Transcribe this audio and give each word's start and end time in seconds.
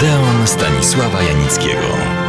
Odeon 0.00 0.46
Stanisława 0.46 1.22
Janickiego. 1.22 2.19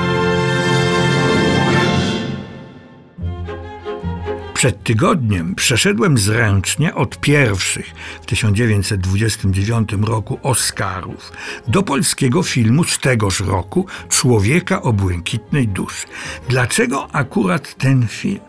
Przed 4.61 4.83
tygodniem 4.83 5.55
przeszedłem 5.55 6.17
zręcznie 6.17 6.95
od 6.95 7.19
pierwszych 7.19 7.93
w 8.21 8.25
1929 8.25 9.89
roku 10.01 10.39
Oscarów 10.43 11.31
do 11.67 11.83
polskiego 11.83 12.43
filmu 12.43 12.83
z 12.83 12.99
tegoż 12.99 13.39
roku 13.39 13.85
Człowieka 14.09 14.81
o 14.81 14.93
błękitnej 14.93 15.67
duszy. 15.67 16.07
Dlaczego 16.49 17.07
akurat 17.11 17.75
ten 17.75 18.07
film? 18.07 18.39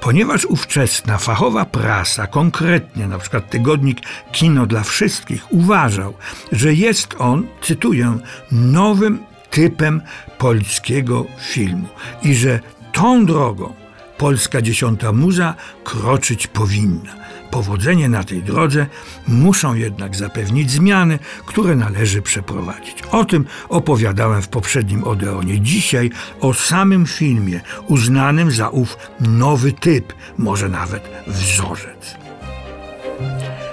Ponieważ 0.00 0.44
ówczesna 0.44 1.18
fachowa 1.18 1.64
prasa, 1.64 2.26
konkretnie 2.26 3.06
na 3.06 3.18
przykład 3.18 3.50
tygodnik 3.50 3.98
Kino 4.32 4.66
dla 4.66 4.82
Wszystkich, 4.82 5.52
uważał, 5.52 6.14
że 6.52 6.74
jest 6.74 7.14
on, 7.18 7.46
cytuję, 7.62 8.18
nowym 8.52 9.18
typem 9.50 10.02
polskiego 10.38 11.26
filmu 11.40 11.88
i 12.22 12.34
że 12.34 12.60
tą 12.92 13.26
drogą 13.26 13.87
polska 14.18 14.62
dziesiąta 14.62 15.12
muza 15.12 15.54
kroczyć 15.84 16.46
powinna. 16.46 17.14
Powodzenie 17.50 18.08
na 18.08 18.24
tej 18.24 18.42
drodze 18.42 18.86
muszą 19.28 19.74
jednak 19.74 20.16
zapewnić 20.16 20.70
zmiany, 20.70 21.18
które 21.46 21.76
należy 21.76 22.22
przeprowadzić. 22.22 23.02
O 23.10 23.24
tym 23.24 23.44
opowiadałem 23.68 24.42
w 24.42 24.48
poprzednim 24.48 25.04
Odeonie. 25.04 25.60
Dzisiaj 25.60 26.10
o 26.40 26.54
samym 26.54 27.06
filmie, 27.06 27.60
uznanym 27.86 28.50
za 28.50 28.68
ów 28.68 28.96
nowy 29.20 29.72
typ, 29.72 30.12
może 30.38 30.68
nawet 30.68 31.10
wzorzec. 31.26 32.16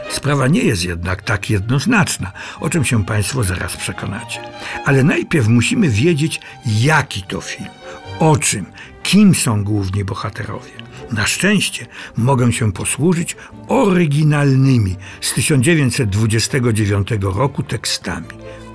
Sprawa 0.10 0.48
nie 0.48 0.62
jest 0.62 0.84
jednak 0.84 1.22
tak 1.22 1.50
jednoznaczna, 1.50 2.32
o 2.60 2.70
czym 2.70 2.86
się 2.86 3.06
Państwo 3.06 3.44
zaraz 3.44 3.78
przekonacie. 3.78 4.40
Ale 4.86 5.04
najpierw 5.04 5.48
musimy 5.48 5.90
wiedzieć, 5.90 6.42
jaki 6.66 7.24
to 7.24 7.42
film, 7.42 7.70
o 8.20 8.38
czym, 8.38 8.66
kim 9.04 9.36
są 9.36 9.64
główni 9.64 10.04
bohaterowie. 10.04 10.72
Na 11.12 11.26
szczęście 11.26 11.86
mogę 12.18 12.54
się 12.54 12.72
posłużyć 12.72 13.36
oryginalnymi 13.68 14.96
z 15.22 15.34
1929 15.34 17.08
roku 17.22 17.64
tekstami. 17.64 18.28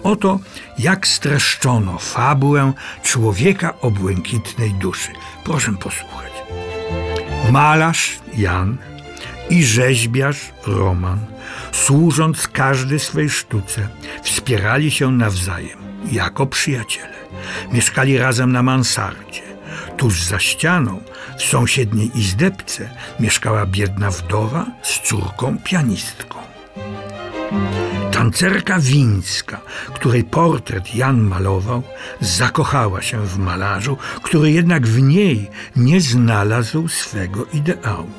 Oto 0.02 0.38
jak 0.78 1.06
streszczono 1.06 1.98
fabułę 1.98 2.72
człowieka 3.02 3.80
o 3.80 3.90
błękitnej 3.90 4.74
duszy. 4.74 5.08
Proszę 5.44 5.72
posłuchać. 5.72 6.32
Malarz 7.50 8.18
Jan 8.36 8.76
i 9.50 9.64
rzeźbiarz 9.64 10.52
Roman, 10.66 11.18
służąc 11.72 12.48
każdy 12.48 12.98
swej 12.98 13.30
sztuce, 13.30 13.88
wspierali 14.22 14.90
się 14.90 15.12
nawzajem 15.12 15.78
jako 16.12 16.46
przyjaciele. 16.46 17.19
Mieszkali 17.72 18.18
razem 18.18 18.52
na 18.52 18.62
mansardzie. 18.62 19.42
Tuż 19.96 20.22
za 20.22 20.38
ścianą, 20.38 21.02
w 21.38 21.42
sąsiedniej 21.42 22.18
izdebce, 22.18 22.90
mieszkała 23.20 23.66
biedna 23.66 24.10
wdowa 24.10 24.66
z 24.82 25.00
córką 25.00 25.58
pianistką. 25.64 26.38
Tancerka 28.20 28.78
Wińska, 28.78 29.60
której 29.94 30.24
portret 30.24 30.94
Jan 30.94 31.20
malował, 31.20 31.82
zakochała 32.20 33.02
się 33.02 33.26
w 33.26 33.38
malarzu, 33.38 33.96
który 34.22 34.50
jednak 34.50 34.86
w 34.86 35.02
niej 35.02 35.50
nie 35.76 36.00
znalazł 36.00 36.88
swego 36.88 37.46
ideału. 37.52 38.10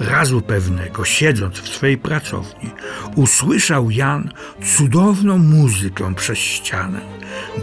Razu 0.00 0.40
pewnego, 0.40 1.04
siedząc 1.04 1.58
w 1.58 1.68
swej 1.68 1.98
pracowni, 1.98 2.70
usłyszał 3.14 3.90
Jan 3.90 4.32
cudowną 4.76 5.38
muzykę 5.38 6.14
przez 6.14 6.38
ścianę. 6.38 7.00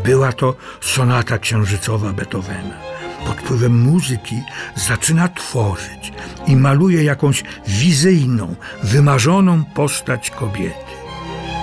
Była 0.04 0.32
to 0.32 0.56
sonata 0.82 1.38
księżycowa 1.38 2.14
Beethovena 2.14 2.78
pod 3.26 3.42
wpływem 3.42 3.82
muzyki 3.82 4.36
zaczyna 4.76 5.28
tworzyć 5.28 6.14
i 6.48 6.56
maluje 6.56 7.04
jakąś 7.04 7.44
wizyjną, 7.68 8.56
wymarzoną 8.84 9.64
postać 9.66 10.32
kobiety. 10.32 10.87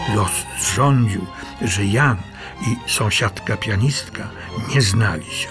Los 0.08 0.32
zrządził, 0.60 1.26
że 1.62 1.84
Jan 1.84 2.16
i 2.66 2.90
sąsiadka 2.90 3.56
pianistka 3.56 4.28
nie 4.74 4.82
znali 4.82 5.26
się. 5.26 5.48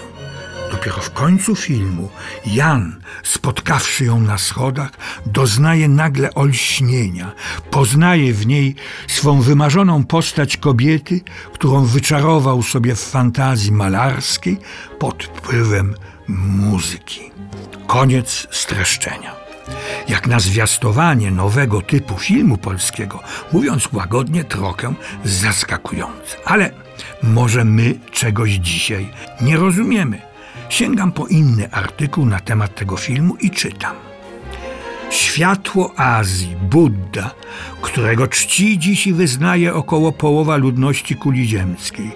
Dopiero 0.70 1.02
w 1.02 1.12
końcu 1.12 1.56
filmu 1.56 2.08
Jan, 2.46 3.00
spotkawszy 3.22 4.04
ją 4.04 4.20
na 4.20 4.38
schodach, 4.38 4.90
doznaje 5.26 5.88
nagle 5.88 6.34
olśnienia, 6.34 7.32
poznaje 7.70 8.34
w 8.34 8.46
niej 8.46 8.74
swą 9.08 9.40
wymarzoną 9.40 10.04
postać 10.04 10.56
kobiety, 10.56 11.20
którą 11.52 11.84
wyczarował 11.84 12.62
sobie 12.62 12.94
w 12.94 13.00
fantazji 13.00 13.72
malarskiej 13.72 14.58
pod 14.98 15.24
wpływem 15.24 15.94
muzyki. 16.28 17.30
Koniec 17.86 18.46
streszczenia. 18.50 19.43
Jak 20.08 20.26
na 20.26 20.40
zwiastowanie 20.40 21.30
nowego 21.30 21.82
typu 21.82 22.18
filmu 22.18 22.56
polskiego, 22.56 23.22
mówiąc 23.52 23.92
łagodnie, 23.92 24.44
trochę 24.44 24.94
zaskakujące. 25.24 26.36
Ale 26.44 26.70
może 27.22 27.64
my 27.64 27.94
czegoś 28.10 28.50
dzisiaj 28.50 29.08
nie 29.40 29.56
rozumiemy. 29.56 30.22
Sięgam 30.68 31.12
po 31.12 31.26
inny 31.26 31.70
artykuł 31.70 32.26
na 32.26 32.40
temat 32.40 32.74
tego 32.74 32.96
filmu 32.96 33.36
i 33.36 33.50
czytam. 33.50 33.96
Światło 35.10 35.92
Azji, 35.96 36.56
Buddha, 36.56 37.30
którego 37.82 38.26
czci 38.26 38.78
dziś 38.78 39.06
i 39.06 39.12
wyznaje 39.12 39.74
około 39.74 40.12
połowa 40.12 40.56
ludności 40.56 41.16
kuli 41.16 41.48
ziemskiej, 41.48 42.10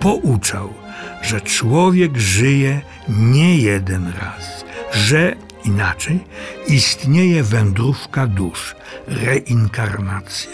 pouczał, 0.00 0.74
że 1.22 1.40
człowiek 1.40 2.16
żyje 2.16 2.80
nie 3.08 3.56
jeden 3.56 4.12
raz, 4.20 4.64
że 4.92 5.36
Inaczej 5.64 6.20
istnieje 6.66 7.42
wędrówka 7.42 8.26
dusz, 8.26 8.76
reinkarnacja. 9.06 10.50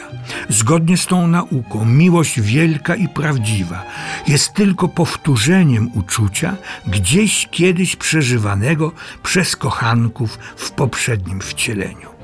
Zgodnie 0.48 0.96
z 0.96 1.06
tą 1.06 1.26
nauką, 1.26 1.84
miłość 1.84 2.40
wielka 2.40 2.94
i 2.94 3.08
prawdziwa 3.08 3.82
jest 4.28 4.52
tylko 4.52 4.88
powtórzeniem 4.88 5.90
uczucia 5.94 6.56
gdzieś 6.86 7.48
kiedyś 7.50 7.96
przeżywanego 7.96 8.92
przez 9.22 9.56
kochanków 9.56 10.38
w 10.56 10.70
poprzednim 10.70 11.40
wcieleniu. 11.40 12.15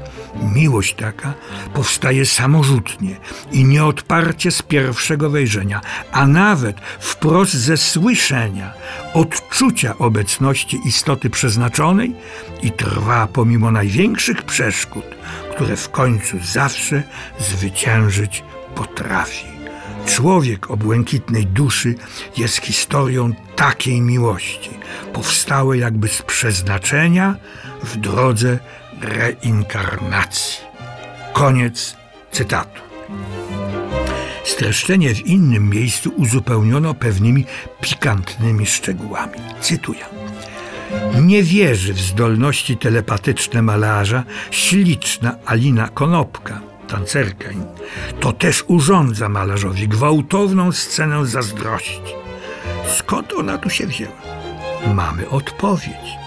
Miłość 0.54 0.94
taka 0.94 1.34
powstaje 1.74 2.26
samorzutnie 2.26 3.16
i 3.52 3.64
nieodparcie 3.64 4.50
z 4.50 4.62
pierwszego 4.62 5.30
wejrzenia, 5.30 5.80
a 6.12 6.26
nawet 6.26 6.76
wprost 7.00 7.54
ze 7.54 7.76
słyszenia, 7.76 8.72
odczucia 9.14 9.98
obecności 9.98 10.80
istoty 10.84 11.30
przeznaczonej 11.30 12.14
i 12.62 12.70
trwa 12.70 13.26
pomimo 13.26 13.70
największych 13.70 14.42
przeszkód, 14.42 15.04
które 15.54 15.76
w 15.76 15.90
końcu 15.90 16.36
zawsze 16.42 17.02
zwyciężyć 17.38 18.44
potrafi. 18.74 19.46
Człowiek 20.06 20.70
o 20.70 20.76
błękitnej 20.76 21.46
duszy 21.46 21.94
jest 22.36 22.56
historią 22.56 23.32
takiej 23.56 24.00
miłości, 24.00 24.70
powstałej 25.12 25.80
jakby 25.80 26.08
z 26.08 26.22
przeznaczenia 26.22 27.36
w 27.82 27.96
drodze 27.96 28.58
reinkarnacji. 29.02 30.64
Koniec 31.32 31.96
cytatu. 32.30 32.80
Streszczenie 34.44 35.14
w 35.14 35.26
innym 35.26 35.70
miejscu 35.70 36.12
uzupełniono 36.16 36.94
pewnymi 36.94 37.44
pikantnymi 37.80 38.66
szczegółami. 38.66 39.38
Cytuję. 39.60 40.04
Nie 41.20 41.42
wierzy 41.42 41.92
w 41.94 42.00
zdolności 42.00 42.76
telepatyczne 42.76 43.62
malarza 43.62 44.24
śliczna 44.50 45.34
Alina 45.46 45.88
Konopka, 45.88 46.60
tancerka. 46.88 47.48
To 48.20 48.32
też 48.32 48.64
urządza 48.66 49.28
malarzowi 49.28 49.88
gwałtowną 49.88 50.72
scenę 50.72 51.26
zazdrości. 51.26 52.00
Skąd 52.98 53.32
ona 53.32 53.58
tu 53.58 53.70
się 53.70 53.86
wzięła? 53.86 54.12
Mamy 54.94 55.28
odpowiedź. 55.28 56.22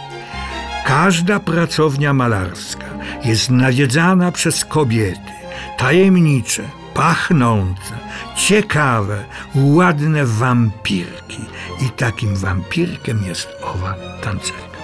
Każda 0.86 1.40
pracownia 1.40 2.14
malarska 2.14 2.86
jest 3.24 3.50
nawiedzana 3.50 4.32
przez 4.32 4.66
kobiety, 4.66 5.32
tajemnicze, 5.78 6.64
pachnące, 6.94 7.94
ciekawe, 8.36 9.26
ładne 9.56 10.26
wampirki. 10.26 11.46
I 11.82 11.90
takim 11.90 12.36
wampirkiem 12.36 13.24
jest 13.24 13.48
owa 13.62 13.96
tancerka. 14.22 14.75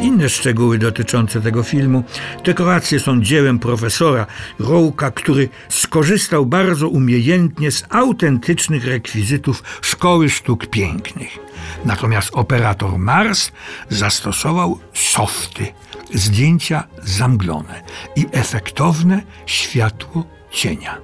Inne 0.00 0.28
szczegóły 0.28 0.78
dotyczące 0.78 1.40
tego 1.40 1.62
filmu. 1.62 2.04
Dekoracje 2.44 3.00
są 3.00 3.22
dziełem 3.22 3.58
profesora 3.58 4.26
Rołka, 4.58 5.10
który 5.10 5.48
skorzystał 5.68 6.46
bardzo 6.46 6.88
umiejętnie 6.88 7.70
z 7.70 7.84
autentycznych 7.90 8.86
rekwizytów 8.86 9.62
Szkoły 9.82 10.30
Sztuk 10.30 10.66
Pięknych. 10.66 11.38
Natomiast 11.84 12.30
operator 12.32 12.98
Mars 12.98 13.52
zastosował 13.88 14.78
softy, 14.94 15.66
zdjęcia 16.14 16.84
zamglone 17.02 17.82
i 18.16 18.26
efektowne 18.32 19.22
światło 19.46 20.24
cienia. 20.50 20.98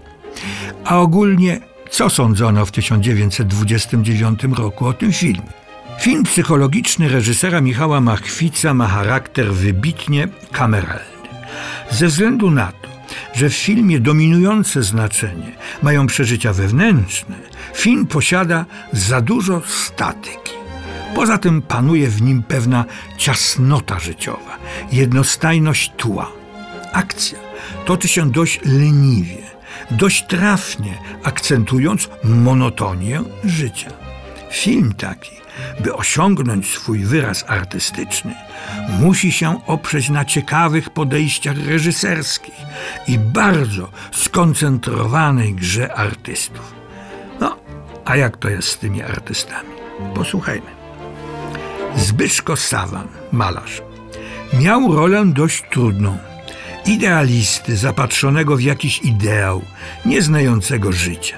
A 0.85 1.01
ogólnie 1.01 1.61
Co 1.91 2.11
sądzono 2.11 2.67
w 2.67 2.73
1929 2.73 4.41
roku 4.45 4.87
o 4.87 4.93
tym 4.93 5.13
filmie? 5.13 5.66
Film 6.01 6.23
psychologiczny 6.25 7.09
reżysera 7.09 7.61
Michała 7.61 8.01
Machwica 8.01 8.75
ma 8.75 8.89
charakter 8.89 9.55
wybitnie 9.55 10.29
kameralny. 10.53 11.29
Ze 11.91 12.07
względu 12.07 12.51
na 12.51 12.73
to, 12.73 12.89
że 13.35 13.51
w 13.51 13.55
filmie 13.55 14.01
dominujące 14.01 14.83
znaczenie 14.83 15.53
mają 15.83 16.07
przeżycia 16.07 16.53
wewnętrzne, 16.53 17.37
film 17.75 18.07
posiada 18.07 18.65
za 18.93 19.21
dużo 19.21 19.63
statyki. 19.67 20.53
Poza 21.15 21.39
tym 21.39 21.63
panuje 21.63 22.09
w 22.09 22.23
nim 22.23 22.43
pewna 22.43 22.85
ciasnota 23.17 23.99
życiowa, 23.99 24.59
jednostajność 24.93 25.93
tła. 25.97 26.33
Akcja 26.93 27.39
toczy 27.85 28.09
się 28.09 28.31
dość 28.31 28.61
leniwie, 28.65 29.43
dość 29.91 30.27
trafnie 30.27 30.99
akcentując 31.23 32.09
monotonię 32.25 33.23
życia. 33.45 33.91
Film 34.53 34.93
taki, 34.95 35.46
by 35.81 35.94
osiągnąć 35.94 36.67
swój 36.70 36.99
wyraz 36.99 37.44
artystyczny, 37.49 38.35
musi 38.88 39.32
się 39.32 39.67
oprzeć 39.67 40.08
na 40.08 40.25
ciekawych 40.25 40.91
podejściach 40.91 41.67
reżyserskich 41.67 42.55
i 43.08 43.19
bardzo 43.19 43.91
skoncentrowanej 44.12 45.55
grze 45.55 45.94
artystów. 45.94 46.75
No, 47.41 47.56
a 48.05 48.17
jak 48.17 48.37
to 48.37 48.49
jest 48.49 48.69
z 48.69 48.79
tymi 48.79 49.03
artystami? 49.03 49.69
Posłuchajmy. 50.14 50.76
Zbyszko 51.97 52.56
Sawan, 52.56 53.09
malarz, 53.32 53.82
miał 54.52 54.94
rolę 54.94 55.26
dość 55.26 55.64
trudną. 55.70 56.19
Idealisty 56.87 57.76
zapatrzonego 57.76 58.56
w 58.56 58.61
jakiś 58.61 59.02
ideał, 59.02 59.62
nieznającego 60.05 60.93
życia. 60.93 61.37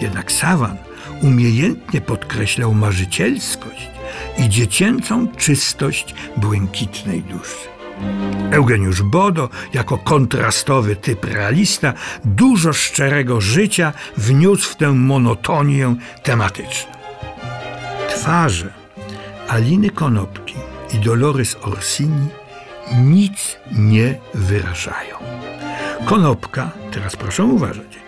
Jednak 0.00 0.32
Sawan 0.32 0.76
umiejętnie 1.22 2.00
podkreślał 2.00 2.74
marzycielskość 2.74 3.90
i 4.38 4.48
dziecięcą 4.48 5.28
czystość 5.28 6.14
błękitnej 6.36 7.22
duszy. 7.22 7.70
Eugeniusz 8.50 9.02
Bodo, 9.02 9.48
jako 9.74 9.98
kontrastowy 9.98 10.96
typ 10.96 11.24
realista, 11.24 11.92
dużo 12.24 12.72
szczerego 12.72 13.40
życia 13.40 13.92
wniósł 14.16 14.70
w 14.70 14.76
tę 14.76 14.92
monotonię 14.92 15.94
tematyczną. 16.22 16.92
Twarze 18.08 18.72
Aliny 19.48 19.90
Konopki 19.90 20.54
i 20.94 20.98
Dolores 20.98 21.56
Orsini 21.62 22.28
nic 22.92 23.56
nie 23.72 24.14
wyrażają. 24.34 25.16
Konopka, 26.04 26.70
teraz 26.92 27.16
proszę 27.16 27.44
uważać, 27.44 27.98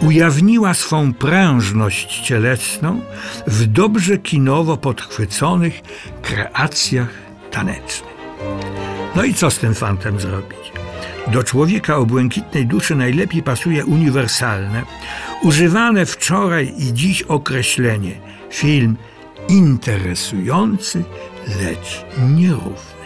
ujawniła 0.00 0.74
swą 0.74 1.14
prężność 1.14 2.20
cielesną 2.20 3.00
w 3.46 3.66
dobrze 3.66 4.18
kinowo 4.18 4.76
podchwyconych 4.76 5.80
kreacjach 6.22 7.08
tanecznych. 7.50 8.16
No 9.16 9.24
i 9.24 9.34
co 9.34 9.50
z 9.50 9.58
tym 9.58 9.74
fantem 9.74 10.20
zrobić? 10.20 10.72
Do 11.26 11.42
człowieka 11.42 11.96
o 11.96 12.06
błękitnej 12.06 12.66
duszy 12.66 12.94
najlepiej 12.94 13.42
pasuje 13.42 13.86
uniwersalne, 13.86 14.82
używane 15.42 16.06
wczoraj 16.06 16.74
i 16.78 16.92
dziś 16.92 17.22
określenie 17.22 18.20
film 18.50 18.96
interesujący, 19.48 21.04
lecz 21.62 22.04
nierówny. 22.28 23.05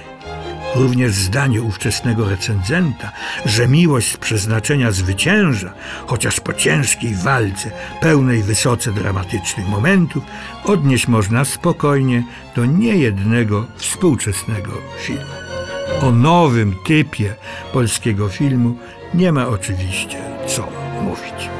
Również 0.75 1.13
zdanie 1.13 1.63
ówczesnego 1.63 2.29
recenzenta, 2.29 3.13
że 3.45 3.69
miłość 3.69 4.13
z 4.13 4.17
przeznaczenia 4.17 4.93
zwycięża, 4.93 5.73
chociaż 6.07 6.41
po 6.41 6.53
ciężkiej 6.53 7.15
walce, 7.15 7.71
pełnej 8.01 8.43
wysoce 8.43 8.93
dramatycznych 8.93 9.69
momentów, 9.69 10.25
odnieść 10.65 11.09
można 11.09 11.45
spokojnie 11.45 12.23
do 12.57 12.67
niejednego 12.67 13.67
współczesnego 13.77 14.73
filmu. 15.01 15.41
O 16.03 16.13
nowym 16.13 16.77
typie 16.87 17.35
polskiego 17.73 18.29
filmu 18.29 18.77
nie 19.15 19.33
ma 19.33 19.49
oczywiście 19.49 20.19
co 20.47 20.69
mówić. 21.03 21.51